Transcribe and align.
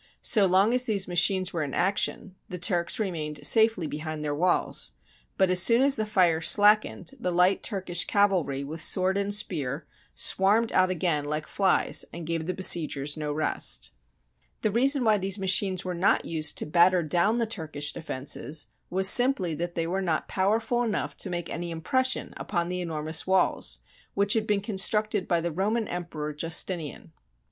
So 0.23 0.47
long 0.47 0.73
as 0.73 0.85
these 0.85 1.07
machines 1.07 1.53
were 1.53 1.61
in 1.63 1.75
action, 1.75 2.33
the 2.49 2.57
Turks 2.57 2.97
remained 2.97 3.45
safely 3.45 3.85
behind 3.85 4.23
their 4.23 4.33
walls, 4.33 4.93
but 5.37 5.51
as 5.51 5.61
soon 5.61 5.83
as 5.83 5.95
the 5.95 6.07
fire 6.07 6.41
slackened 6.41 7.11
the 7.19 7.29
light 7.29 7.61
Turkish 7.61 8.07
cav 8.07 8.31
alry, 8.31 8.65
with 8.65 8.81
sword 8.81 9.15
and 9.15 9.31
spear, 9.31 9.85
swarmed 10.15 10.71
out 10.71 10.89
again 10.89 11.23
like 11.23 11.45
flies, 11.45 12.03
and 12.11 12.25
gave 12.25 12.47
the 12.47 12.53
besiegers 12.55 13.15
no 13.15 13.31
rest. 13.31 13.91
THE 14.61 14.71
BOOK 14.71 14.71
OF 14.71 14.73
FAMOUS 14.73 14.73
SIEGES 14.73 14.73
The 14.73 14.79
reason 14.81 15.03
why 15.05 15.17
these 15.19 15.37
machines 15.37 15.85
were 15.85 15.93
not 15.93 16.25
used 16.25 16.57
to 16.57 16.65
batter 16.65 17.03
down 17.03 17.37
the 17.37 17.45
Turkish 17.45 17.93
defences 17.93 18.69
was 18.89 19.07
simply 19.07 19.53
that 19.53 19.75
they 19.75 19.85
were 19.85 20.01
not 20.01 20.27
powerful 20.27 20.81
enough 20.81 21.15
to 21.17 21.29
make 21.29 21.51
any 21.51 21.69
im 21.69 21.81
pression 21.81 22.33
upon 22.37 22.69
the 22.69 22.81
enormous 22.81 23.27
walls, 23.27 23.77
which 24.15 24.33
had 24.33 24.47
been 24.47 24.61
constructed 24.61 25.27
by 25.27 25.39
the 25.39 25.51
Roman 25.51 25.87
Emperor, 25.87 26.33
Justinian. 26.33 27.11